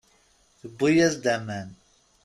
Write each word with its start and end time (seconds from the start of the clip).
Tewwi-as-d 0.59 1.25
aman. 1.35 1.69